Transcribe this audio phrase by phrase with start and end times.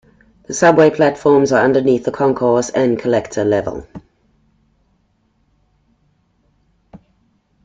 [0.47, 3.85] The subway platforms are underneath the concourse and collector level.